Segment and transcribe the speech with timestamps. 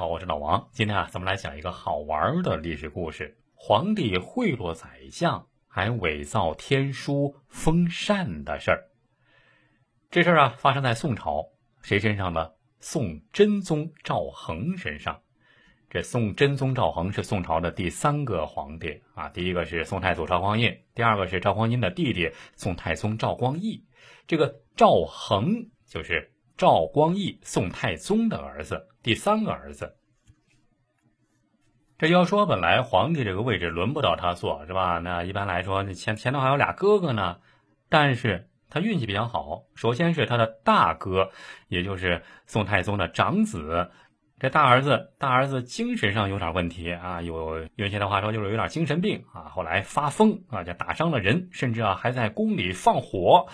[0.00, 0.66] 好，我是老王。
[0.72, 8.88] 今天啊，咱们来讲一个好玩的历史故事：皇帝贿赂宰相，还伪造天书封禅的事儿。
[10.10, 11.50] 这事儿啊，发生在宋朝，
[11.82, 12.52] 谁身上呢？
[12.78, 15.20] 宋真宗赵恒身上。
[15.90, 23.84] 这宋真宗赵恒是宋朝的第三个皇帝啊，第一个是宋太祖赵匡胤，第二个是赵匡胤的弟弟宋太宗赵光义。
[24.26, 29.96] 这个赵恒就是赵光义宋太宗的儿子，第三个儿子。
[31.96, 34.98] 这要说本来皇帝这个位置轮不到他坐是吧？
[34.98, 37.38] 那一般来说，那前前头还有俩哥哥呢，
[37.88, 41.30] 但是他运气比较好，首先是他的大哥，
[41.68, 43.90] 也就是宋太宗的长子。
[44.38, 49.48] 这大儿子，大儿子精神上有点问题啊，有原先的话说就是有点精神病啊。
[49.48, 53.46] 后来发疯啊，就打伤了人，甚至啊还在宫里放火。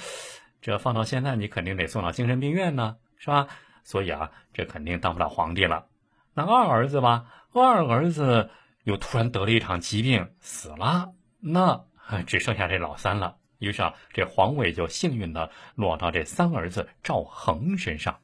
[0.67, 3.47] 这放到现在，你肯定得送到精神病院呢，是吧？
[3.85, 5.87] 所以啊，这肯定当不了皇帝了。
[6.35, 8.51] 那二儿子吧，二儿子
[8.83, 11.85] 又突然得了一场疾病死了，那
[12.27, 13.37] 只剩下这老三了。
[13.59, 18.19] 于是啊，这皇位就幸运的落到这三儿子赵恒身上。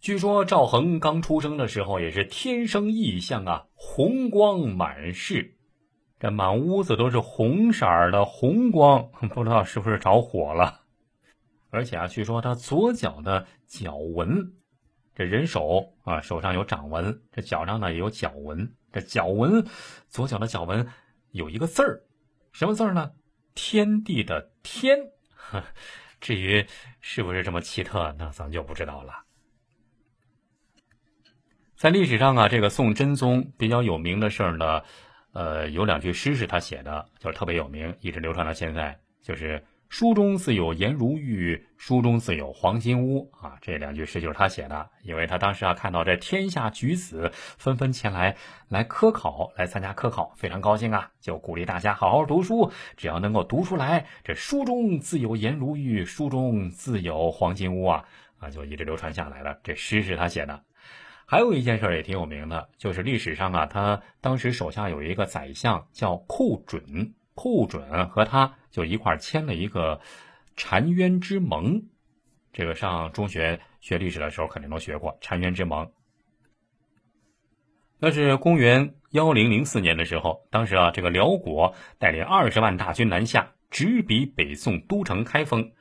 [0.00, 5.58] 据说赵恒刚出生的时候也是天生异象啊，红光满室，
[6.24, 10.80] 这满屋子都是红色的红光，不知道是不是着火了。
[11.68, 14.54] 而且啊，据说他左脚的脚纹，
[15.14, 18.74] 这人手啊手上有掌纹，这脚上呢也有脚纹。
[18.90, 19.66] 这脚纹，
[20.08, 20.88] 左脚的脚纹
[21.32, 22.02] 有一个字儿，
[22.52, 23.10] 什么字儿呢？
[23.54, 24.98] 天地的天。
[26.22, 26.66] 至于
[27.02, 29.12] 是不是这么奇特，那咱就不知道了。
[31.76, 34.80] 在历史上啊，这个宋真宗比较有名的事儿呢，
[35.34, 38.96] 呃，有两句诗是他写的，就是特别有名，一直流传到现在。
[39.20, 39.60] 就是
[39.90, 44.88] “书中自有颜如玉，书中自有黄金屋”啊，这两句诗就是他写的。
[45.02, 48.36] 因为他当时啊，看到这天下举子纷纷前来
[48.68, 58.04] 来科考，来参加科考，非常高兴啊，就鼓励大家好好读书，只要能够读出来，这书中自有颜如玉，书中自有黄金屋啊，
[58.38, 59.58] 啊，就一直流传下来了。
[59.64, 60.62] 这诗是他写的。
[61.26, 70.00] 还有一件事也挺有名的，就是历史上啊，他当时手下有一个宰相叫寇准，寇准和他就一块签了一个
[70.56, 71.82] 澶渊之盟。
[72.52, 75.90] 这个上中学学历史的时候肯定都学过澶渊之盟。
[77.98, 85.72] 那是公元幺零零四年的时候，当时啊，这个辽国带领二十万大军南下，直逼北宋都城开封。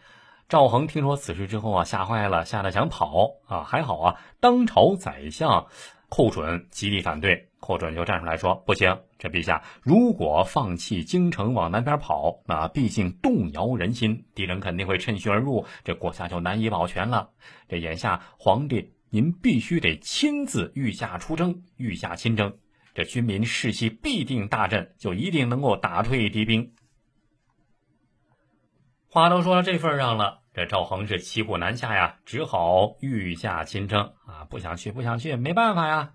[0.53, 3.63] 赵恒听说此事之后啊，吓坏了，吓得想跑啊。
[3.63, 5.65] 还好啊，当朝宰相
[6.09, 17.31] 寇准极力反对，寇准就站出来说：“不行，这陛下如果放弃京城往南边跑，那毕竟动摇人心，敌人肯定会趁虚而入，这国家就难以保全了。
[17.67, 22.59] 这眼下皇帝您必须得亲自御驾出征，御驾亲征，
[22.93, 26.73] 这军民士气必定大振，就一定能够打退敌兵。”
[29.09, 34.45] 话都说到这份上了，这赵恒是骑虎难下呀，只好御驾亲征啊！
[34.49, 36.13] 不想去，不想去，没办法呀。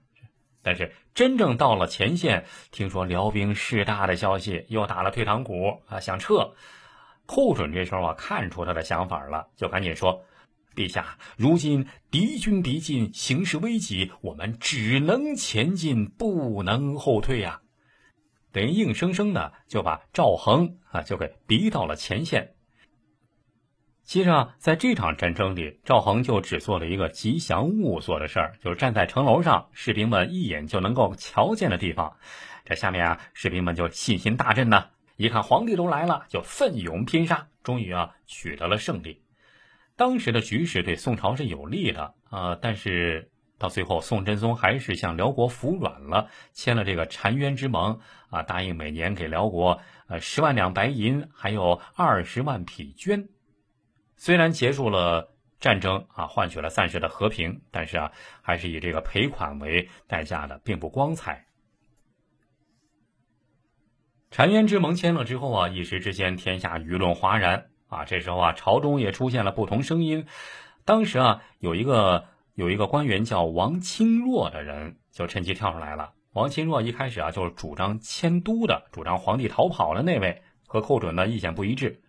[0.63, 6.55] 但是真正到了前线，听说辽兵势大的消息，又打了退堂鼓啊，想撤。
[7.27, 10.25] 寇准这时候啊，看出他的想法了，就赶紧说
[10.77, 17.61] ：“陛下，如今敌军敌近，形势危急，我们只能前进，不能后退呀。”
[18.53, 22.55] 等于硬生生的就把赵恒啊，就给逼到了前线。
[24.09, 32.17] 其实啊，在这场战争里，赵恒就只做了一个吉祥物做的事儿，就是站在城楼上，士兵们一眼就能够瞧见的地方。
[32.65, 34.87] 这下面啊，士兵们就信心大振呢。
[35.17, 39.21] 一看皇帝都来了，就奋勇拼杀，终于啊，取得了胜利。
[39.95, 53.29] 当时的局势对宋朝是有利的啊，但是到最后，宋真宗还是向辽国服软了，签了这个澶渊之盟啊，答应每年给辽国呃十万两白银，还有二十万匹绢。
[54.19, 58.11] 虽然结束了战争啊，换取了暂时的和平，但是啊，
[58.43, 61.47] 还是以这个赔款为代价的，并不光彩。
[64.33, 68.05] 澶渊之盟签了之后啊，一时之间天下舆论哗然啊。
[68.05, 70.27] 这时候啊，朝中也出现了不同声音。
[70.85, 76.13] 当时啊，有一个有一个官员叫王钦若的人，就趁机跳出来了。
[76.33, 82.03] 王钦若一开始啊，就是主张迁都的，主张皇帝逃跑的那位，和寇准呢意见不一致。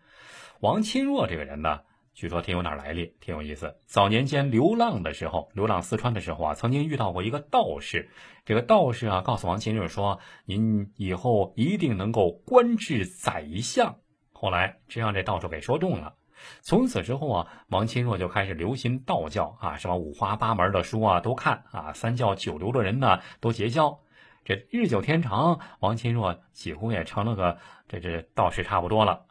[0.59, 1.81] 王钦若这个人呢。
[2.19, 3.77] 据说挺有点来历，挺有意思。
[3.85, 8.09] 早年间流浪的时候，流浪四川的时候啊，曾经遇到过一个道士。
[8.43, 13.99] 这个道士啊，告诉王钦若说：“您以后一定能够官至宰相。”
[14.33, 16.15] 后来真让这道士给说中了。
[16.61, 24.01] 从此之后啊，王钦若就开始流行道教啊，什么五花八门的书啊都看啊，三教九流的人呢都结交。
[24.43, 29.27] 这日久天长，王钦若几乎也成了个这这道士差不多了。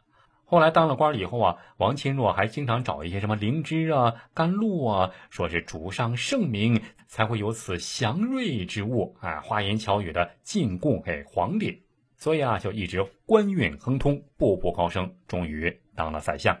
[0.49, 11.83] 后来当了官以后啊，王钦若还经常找一些什么灵芝啊、甘露啊，说是主上圣明，才会有此祥瑞之物啊，花言巧语的进贡给皇帝。
[12.17, 16.57] 所以啊，就一直官运亨通，步步高升，终于当了宰相。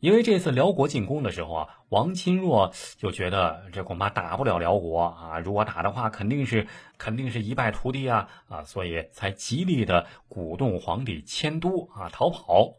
[0.00, 6.66] 因为这次辽国进攻的时候啊，王钦若就觉得这恐怕打不了辽国啊，如果打的话，肯定是
[6.96, 12.72] 肯定是一败涂地啊啊，所以才极力的鼓动皇帝迁都啊逃跑。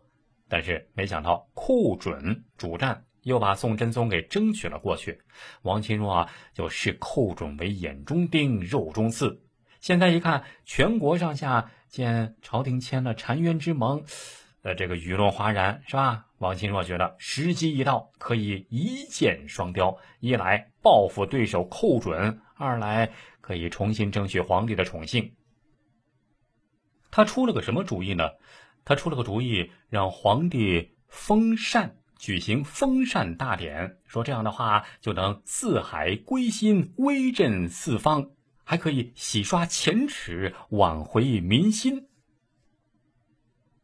[0.47, 5.21] 但是没想到寇准主战，又把宋真宗给争取了过去。
[5.63, 9.43] 王钦若啊，就视寇准为眼中钉、肉中刺。
[9.81, 14.03] 现在一看，全国上下见朝廷签了澶渊之盟。
[14.61, 16.25] 呃，这个舆论哗然，是吧？
[16.39, 23.09] 王钦若觉得时机一到，可以一箭双雕：一来报复对手寇准，二来
[23.39, 25.33] 可以重新争取皇帝的宠幸。
[27.09, 28.29] 他出了个什么主意呢？
[28.83, 38.31] 他出了个主意，让皇帝封禅，举行封禅大典，说这样的话就能四海归心，威震四方，
[38.65, 42.08] 还可以洗刷前耻，挽回民心。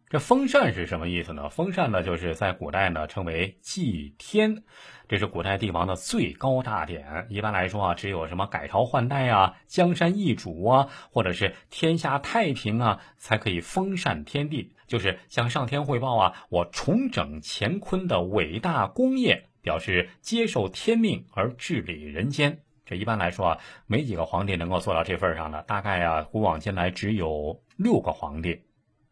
[0.07, 1.49] 这封禅是什么意思呢？
[1.49, 4.63] 封禅呢，就是在古代呢称为祭天，
[5.07, 7.25] 这是古代帝王的最高大典。
[7.27, 22.59] 一般来说啊，只有什么改朝换代啊、江山易主啊，或者是天下太平啊，才可以封禅天地，就是向上天汇报啊，我重整乾坤的伟大功业，表示接受天命而治理人间。
[22.85, 23.57] 这一般来说啊，
[23.87, 28.61] 没几个皇帝能够做到这份上的，大概啊，古往今来只有六个皇帝。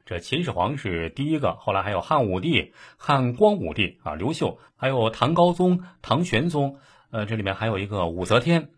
[0.05, 6.77] 这秦始皇是第一个，后来还有汉武帝、汉光武帝啊，刘秀，还有唐高宗、唐玄宗，
[7.09, 8.69] 呃，这里面还有一个武则天。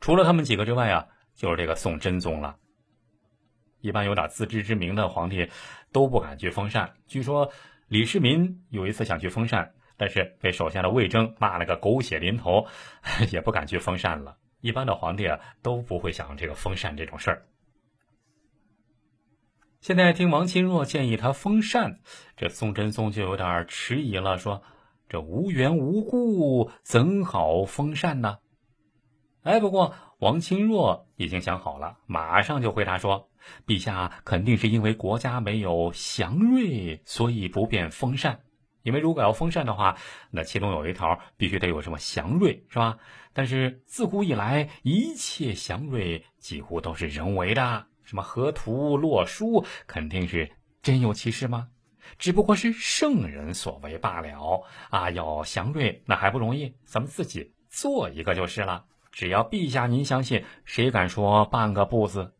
[0.00, 2.56] 除了他们几个之外啊，就是这个宋真宗了。
[3.80, 5.48] 一般有点自知之明的皇帝
[5.90, 6.92] 都不敢去封禅。
[7.06, 7.50] 据说
[7.88, 12.66] 李世民有一次想去封禅，但是被手下的魏征骂了个狗血淋头，
[13.32, 14.36] 也不敢去封禅了。
[14.60, 17.46] 一般的皇帝啊都不会想这个封禅这种事儿。
[19.84, 22.00] 现在听王钦若建议他封禅，
[22.38, 24.62] 这宋真宗就有点迟疑了，说
[25.10, 28.38] ：“这无缘无故怎好封禅呢？”
[29.44, 33.28] 哎，不过王钦若已经想好了，马上就回答说
[33.68, 38.40] ：“陛下肯定是因为国家没有祥瑞，所以不便封禅。
[38.84, 39.98] 因为如果要封禅的话，
[40.30, 42.96] 那其中有一条必须得有什么祥瑞，是吧？
[43.34, 50.50] 但是自古以来，一切祥瑞几乎都是人为的。”什么河图洛书，肯定是
[50.82, 51.68] 真有其事吗？
[52.18, 55.10] 只不过是圣人所为罢了啊！
[55.10, 58.84] 要祥瑞那还不容易，咱们自己做一个就是了。
[59.10, 62.34] 只要陛下您相信，谁敢说半个不字？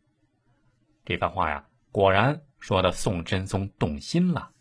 [1.03, 4.51] 这番话呀，果然说的宋真宗动心了。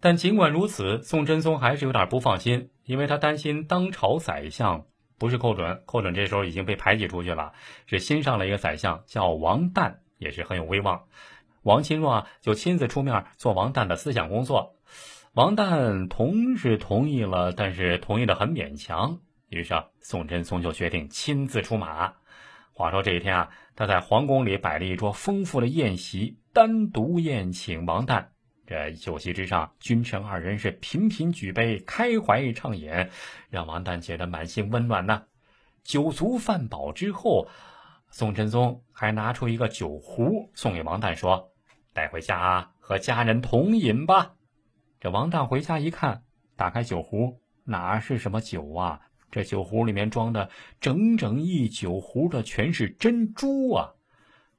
[0.00, 4.86] 但尽管如此，宋真宗还是有点不放心，因为他担心当朝宰相。
[5.22, 7.52] 不是寇准，寇准这时候已经被排挤出去了，
[7.86, 11.04] 是新上了一个宰相，叫王旦，也是很有威望。
[11.62, 14.74] 王钦若啊，就亲自出面做王旦的思想工作。
[15.32, 19.20] 王旦同是同意了，但是同意的很勉强。
[19.48, 22.14] 于是啊，宋真宗就决定亲自出马。
[22.72, 28.26] 话说这一天啊，他在皇宫里摆了一桌丰富的宴席，单独宴请王旦。
[28.66, 32.90] 这酒席之上，君臣二人是频频举杯，开怀畅饮，
[33.50, 35.24] 让王旦觉得满心温暖呢。
[35.82, 37.48] 酒足饭饱之后，
[38.10, 41.52] 宋真宗还拿出一个酒壶送给王旦，说
[41.92, 44.34] ：“带回家和家人同饮吧。”
[45.00, 46.22] 这王旦回家一看，
[46.54, 49.00] 打开酒壶，哪是什么酒啊？
[49.32, 50.50] 这酒壶里面装的
[50.80, 53.94] 整整一酒壶的全是珍珠啊！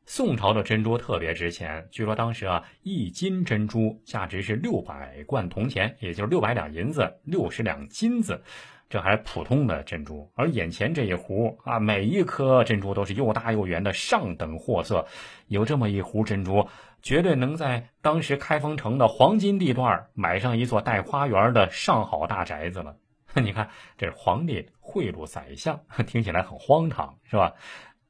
[0.06, 8.44] 宋朝的珍珠特别值钱，据说当时啊，一斤珍珠价值是六百贯铜钱，也就是六百两银子，六十两金子，
[8.90, 10.30] 这还是普通的珍珠。
[10.36, 15.06] 而眼前这一壶啊，每一颗珍珠都是又大又圆的上等货色，
[15.48, 16.68] 有这么一壶珍珠，
[17.02, 22.98] 绝对能在当时开封城的黄金地段买上一座带花园的上好大宅子了。
[23.42, 23.68] 你看，
[23.98, 27.54] 这是皇帝贿赂宰相， 听起来很荒唐，是吧？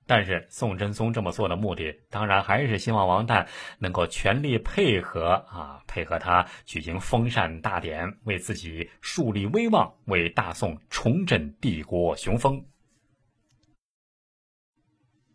[0.05, 3.47] 但是宋真宗这么做的目的，当然还是希望王旦
[3.79, 12.65] 能够全力配合啊，配合他举行封禅大典，为自己树立威望，为大宋重振帝国雄风。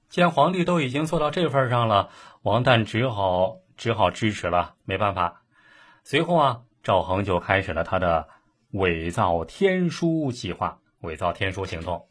[0.09, 2.11] 见皇帝都已经做到这份上了，
[2.43, 5.43] 王旦只好只好支持了，没办法。
[6.03, 8.29] 随后啊，赵恒就开始了他的
[8.73, 12.08] 伪造天书计划、伪造天书行动。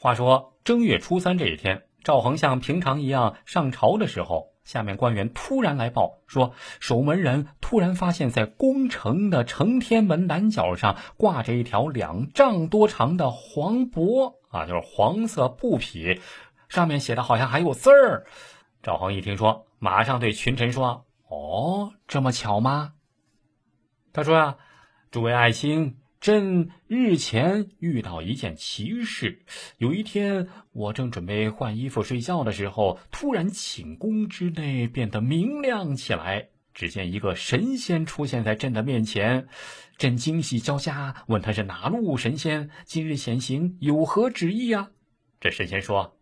[0.00, 4.52] 话说正月初三这一天，赵恒像平常一样上朝的时候。
[4.64, 16.18] 下面官员突然来报说，守门人突然发现，在宫城的承天门南角上挂着一条两丈多长的黄帛啊，就是黄色布匹，
[16.70, 18.24] 上面写的好像还有字儿。
[18.82, 22.94] 赵恒一听说，马上对群臣说：“哦，这么巧吗？”
[24.14, 24.56] 他说：“啊，
[25.10, 29.42] 诸位爱卿。”朕日前遇到一件奇事。
[29.76, 36.48] 有一天，我正准备换衣服睡觉的时候，突然寝宫之内变得明亮起来。
[36.72, 39.48] 只见一个神仙出现在朕的面前，
[39.98, 44.92] 朕惊喜交加，问他是哪路神仙，今日显形有何旨意啊？
[45.42, 46.16] 这神仙说。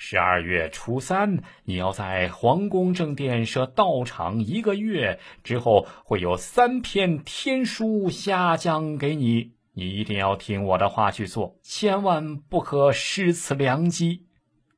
[0.00, 14.24] 十二月初三，你要在皇宫正殿设道场一个月，之后会有三篇天书下降给你，你一定要听我的话去做，千万不可失此良机。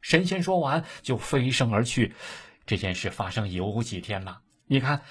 [0.00, 2.14] 神仙说完就飞升而去。
[2.64, 4.40] 这件事发生有几天了？
[4.66, 5.02] 你看，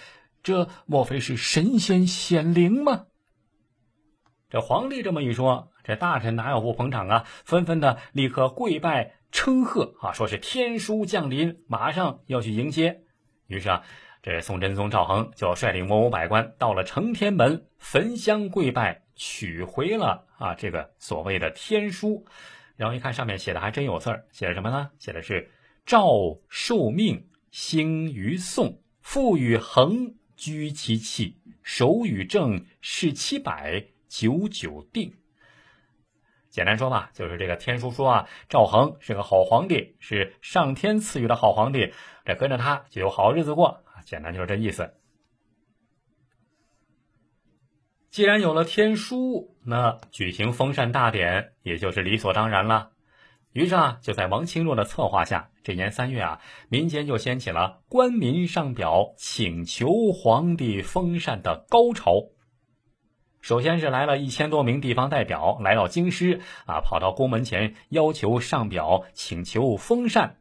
[0.42, 3.06] 这莫非是神仙显灵吗？
[4.50, 7.26] 这皇帝这么一说，这大臣哪有不捧场啊？
[7.46, 9.19] 纷纷的立刻跪拜。
[9.32, 13.02] 称贺啊，说是天书降临，马上要去迎接。
[13.48, 13.84] 于是啊，
[14.22, 22.26] 这宋真宗赵恒就率领文武百官到了承天门，焚香跪拜，取回了啊这个所谓的天书。
[22.76, 24.90] 然后一看上面写的还真有字儿，写的什么呢？
[25.00, 25.52] 写的是
[25.86, 26.08] “赵
[26.48, 35.14] 受命，兴于宋，复与恒居其器，手与正，是七百，九九定。”
[36.60, 41.94] 简单说吧，就是这个天书说啊，赵恒是个好皇帝，是上天赐予的好皇帝，
[42.26, 44.94] 这跟着他就有好日子过简单就是这意思。
[48.10, 52.92] 既然有了天书，那举行封禅大典也就是理所当然了。
[53.54, 62.16] 于是啊，就在王清若的策划下，这年三月啊，民间就掀起了官民上表请求皇帝封禅的高潮。
[63.42, 70.36] 首先是来了一千多名地方代表来到京师啊，跑到宫门前要求上表请求封禅。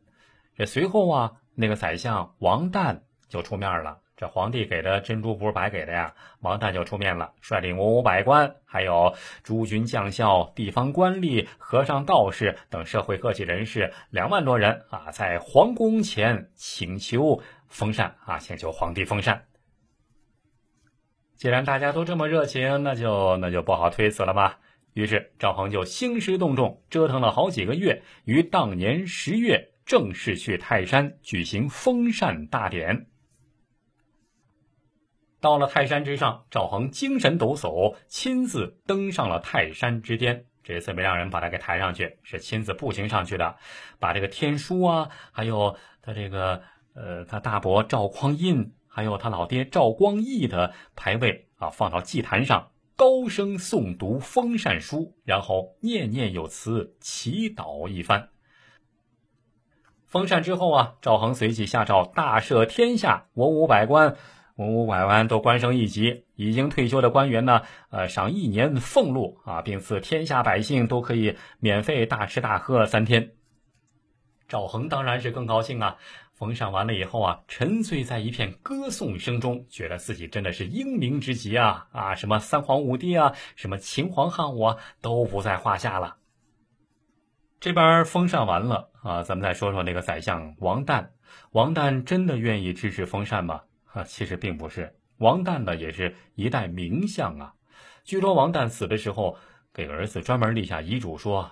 [0.56, 3.98] 这随后啊，那个宰相王旦就出面了。
[4.16, 9.14] 这皇帝给的珍珠不是白给的呀，王旦就出面了，率领文武百官，还有
[9.44, 19.44] 诸军将校、地方官吏、和尚道士等社会各界人士两万多人啊，在皇宫前请求封禅啊，请求皇帝封禅。
[21.38, 24.58] 既然大家都这么热情，那就那就不好推辞了吧。
[24.92, 33.06] 于是赵恒就兴师动众，折腾了好几个月，于当年十月正式去泰山举行封禅大典。
[35.40, 40.44] 到了泰山之上，赵恒精神抖擞，亲自登上了泰山之巅。
[40.64, 43.54] 这次没让人把他给抬上去，是亲自步行上去的，
[44.00, 46.62] 把这个天书啊，还有他这个
[46.94, 48.72] 呃，他大伯赵匡胤。
[48.98, 58.30] 还有他老爹赵光义的牌位啊，放到祭坛上，高声诵读封禅书，然后念念有词，祈祷一番。
[60.04, 64.16] 封禅之后啊，赵恒随即下诏大赦天下文武百官，
[64.56, 73.30] 文武百官都官升一级，已经退休的官员呢，呃，赏一年俸禄啊，并赐天下百姓都可以免费大吃大喝三天。
[74.48, 75.98] 赵恒当然是更高兴啊。
[76.38, 82.14] 封禅完了以后啊，沉醉在一片歌颂声中，觉得自己真的是英明之极啊啊！
[82.14, 86.18] 什么三皇五帝啊，什么秦皇汉武啊，都不在话下了。
[87.58, 91.08] 这边封禅完了啊，咱们再说说那个宰相王旦。
[91.50, 93.62] 王旦真的愿意支持封禅吗？
[93.92, 94.94] 啊，其实并不是。
[95.16, 97.52] 王旦呢，也是一代名相啊。
[98.04, 99.36] 据说王旦死的时候，
[99.74, 101.50] 给儿子专门立下遗嘱说。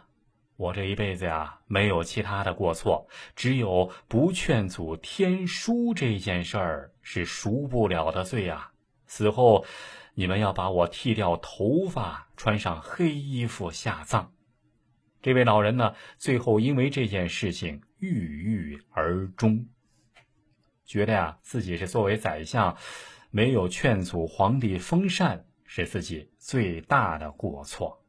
[0.57, 8.71] 我这一辈子呀，没有其他的过错，只有不劝阻天书这件事儿是赎不了的罪呀。
[9.07, 9.67] 死后，
[10.15, 14.33] 你们要把我剃掉头发，穿上黑衣服下葬。
[15.21, 19.67] 这位老人呢，最后因为这件事情郁郁而终，
[20.87, 22.75] 觉得呀，自己是作为宰相，
[23.31, 28.03] 没有劝阻皇帝封禅，是自己最大的过错。